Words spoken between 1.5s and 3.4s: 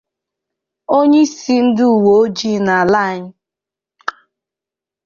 ndị Uweojii n'ala anyị